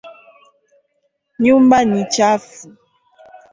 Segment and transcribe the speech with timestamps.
[1.43, 2.65] Nyumba ni chafu.